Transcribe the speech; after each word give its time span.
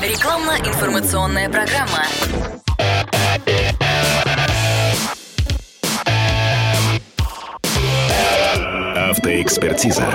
Рекламно-информационная 0.00 1.50
программа. 1.50 2.06
Автоэкспертиза. 8.96 10.06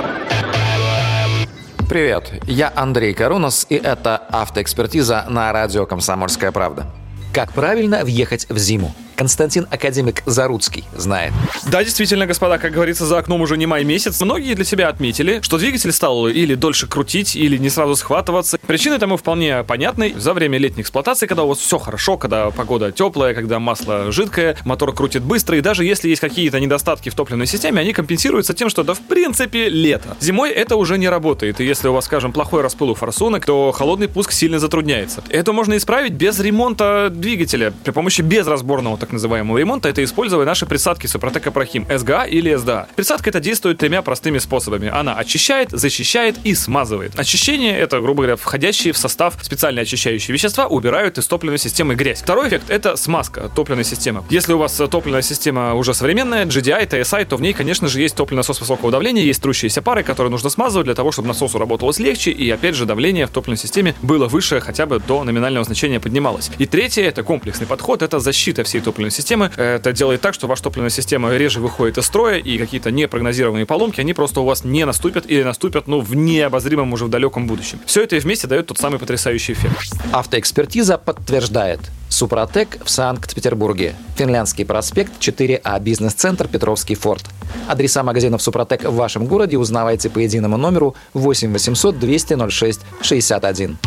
Привет, 1.88 2.32
я 2.48 2.74
Андрей 2.76 3.14
Карунос, 3.14 3.68
и 3.70 3.76
это 3.76 4.18
автоэкспертиза 4.18 5.26
на 5.30 5.54
радио 5.54 5.86
«Комсомольская 5.86 6.52
правда». 6.52 6.88
Как 7.32 7.54
правильно 7.54 8.04
въехать 8.04 8.50
в 8.50 8.58
зиму? 8.58 8.96
Константин 9.16 9.68
Академик 9.72 10.24
Заруцкий 10.26 10.84
знает. 10.96 11.34
Да, 11.70 11.84
действительно, 11.84 12.26
господа, 12.26 12.58
как 12.58 12.72
говорится, 12.72 13.06
за 13.06 13.18
окном 13.18 13.42
уже 13.42 13.58
не 13.58 13.66
май 13.66 13.84
месяц. 13.84 14.22
Многие 14.22 14.54
для 14.54 14.66
себя 14.66 14.90
отметили, 14.90 15.40
что 15.42 15.58
двигатель 15.58 15.92
стал 15.92 16.28
или 16.28 16.56
дольше 16.56 16.88
крутить, 16.88 17.36
или 17.36 17.58
не 17.58 17.70
сразу 17.70 17.96
схватываться. 17.96 18.58
Причины 18.58 19.00
тому 19.00 19.18
вполне 19.18 19.64
понятны. 19.64 20.14
За 20.18 20.34
время 20.34 20.58
летней 20.58 20.82
эксплуатации, 20.82 21.28
когда 21.28 21.44
у 21.44 21.48
вас 21.48 21.60
все 21.60 21.78
хорошо, 21.78 22.18
когда 22.18 22.52
погода 22.52 22.92
теплая, 22.92 23.34
когда 23.34 23.60
масло 23.60 24.12
жидкое, 24.12 24.58
мотор 24.66 24.94
крутит 24.94 25.24
быстро, 25.24 25.58
и 25.58 25.62
даже 25.62 25.86
если 25.86 26.10
есть 26.10 26.22
какие-то 26.22 26.60
недостатки 26.60 27.10
в 27.10 27.16
топливной 27.16 27.48
системе, 27.48 27.82
они 27.82 27.94
компенсируются 27.94 28.54
тем, 28.54 28.70
что 28.70 28.84
да 28.84 28.94
в 28.94 29.02
принципе 29.02 29.70
лето. 29.70 30.18
Зимой 30.20 30.52
это 30.52 30.76
уже 30.76 30.98
не 30.98 31.10
работает, 31.10 31.60
и 31.60 31.66
если 31.66 31.88
у 31.88 31.94
вас, 31.94 32.06
скажем, 32.06 32.34
плохой 32.34 32.62
распыл 32.62 32.90
у 32.90 32.96
форсунок, 32.96 33.46
то 33.46 33.72
холодный 33.72 34.08
пуск 34.08 34.32
сильно 34.32 34.60
затрудняется. 34.60 35.24
Это 35.30 35.54
можно 35.54 35.78
исправить 35.78 36.14
без 36.14 36.40
ремонта 36.40 37.10
двигателя, 37.12 37.74
при 37.84 37.92
помощи 37.92 38.22
безразборного 38.22 38.98
так 39.06 39.14
называемого 39.14 39.58
ремонта, 39.58 39.88
это 39.88 40.04
используя 40.04 40.46
наши 40.46 40.66
присадки 40.66 41.06
Супротек 41.06 41.46
Апрахим 41.48 41.86
СГА 41.96 42.24
или 42.24 42.56
СДА. 42.56 42.88
Присадка 42.96 43.30
это 43.30 43.40
действует 43.40 43.78
тремя 43.78 44.02
простыми 44.02 44.40
способами. 44.40 44.90
Она 44.92 45.16
очищает, 45.16 45.70
защищает 45.70 46.38
и 46.44 46.56
смазывает. 46.56 47.18
Очищение 47.18 47.78
это, 47.78 48.00
грубо 48.02 48.24
говоря, 48.24 48.36
входящие 48.36 48.94
в 48.94 48.98
состав 48.98 49.36
специально 49.42 49.82
очищающие 49.82 50.34
вещества 50.34 50.66
убирают 50.66 51.20
из 51.20 51.28
топливной 51.28 51.60
системы 51.60 51.94
грязь. 51.94 52.22
Второй 52.24 52.48
эффект 52.48 52.70
это 52.70 52.96
смазка 52.96 53.50
топливной 53.56 53.84
системы. 53.84 54.24
Если 54.32 54.54
у 54.54 54.58
вас 54.58 54.74
топливная 54.90 55.22
система 55.22 55.76
уже 55.76 55.94
современная, 55.94 56.46
GDI, 56.46 56.90
TSI, 56.90 57.26
то 57.26 57.38
в 57.38 57.42
ней, 57.42 57.54
конечно 57.54 57.88
же, 57.88 58.02
есть 58.02 58.16
топливный 58.16 58.40
насос 58.40 58.60
высокого 58.60 58.92
давления, 58.92 59.24
есть 59.24 59.42
трущиеся 59.42 59.84
пары, 59.84 60.02
которые 60.02 60.32
нужно 60.32 60.50
смазывать 60.50 60.86
для 60.86 60.96
того, 60.96 61.12
чтобы 61.12 61.28
насосу 61.28 61.60
работалось 61.60 62.00
легче 62.00 62.32
и, 62.32 62.50
опять 62.50 62.74
же, 62.74 62.86
давление 62.86 63.28
в 63.28 63.30
топливной 63.30 63.58
системе 63.58 63.94
было 64.02 64.28
выше, 64.28 64.60
хотя 64.62 64.88
бы 64.88 65.00
до 65.00 65.24
номинального 65.24 65.64
значения 65.64 66.00
поднималось. 66.00 66.50
И 66.58 66.66
третье 66.66 67.04
это 67.04 67.22
комплексный 67.22 67.68
подход, 67.68 68.02
это 68.02 68.20
защита 68.20 68.64
всей 68.64 68.82
топливной 68.96 69.12
системы. 69.12 69.52
Это 69.58 69.92
делает 69.92 70.22
так, 70.22 70.34
что 70.34 70.48
ваша 70.48 70.64
топливная 70.64 70.90
система 70.90 71.36
реже 71.36 71.60
выходит 71.60 71.98
из 71.98 72.06
строя, 72.06 72.38
и 72.38 72.58
какие-то 72.58 72.92
непрогнозируемые 72.92 73.66
поломки, 73.66 74.00
они 74.00 74.14
просто 74.14 74.40
у 74.40 74.46
вас 74.46 74.64
не 74.64 74.86
наступят 74.86 75.26
или 75.28 75.44
наступят, 75.44 75.88
ну, 75.88 76.00
в 76.00 76.16
необозримом 76.16 76.94
уже 76.94 77.06
в 77.06 77.10
далеком 77.10 77.46
будущем. 77.46 77.80
Все 77.86 78.04
это 78.04 78.16
вместе 78.18 78.48
дает 78.48 78.68
тот 78.68 78.78
самый 78.78 78.98
потрясающий 78.98 79.54
эффект. 79.54 79.76
Автоэкспертиза 80.14 80.98
подтверждает. 80.98 81.82
Супротек 82.08 82.78
в 82.86 82.90
Санкт-Петербурге. 82.90 83.96
Финляндский 84.16 84.66
проспект 84.66 85.12
4А, 85.20 85.80
бизнес-центр 85.82 86.48
Петровский 86.48 86.96
форт. 86.96 87.26
Адреса 87.68 88.04
магазинов 88.04 88.42
Супротек 88.42 88.86
в 88.86 88.96
вашем 88.96 89.26
городе 89.26 89.58
узнавайте 89.58 90.10
по 90.10 90.20
единому 90.20 90.56
номеру 90.56 90.96
8 91.14 91.52
800 91.52 92.00
200 92.00 92.50
06 92.50 92.82
61. 93.02 93.78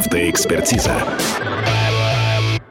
Автоэкспертиза. 0.00 0.94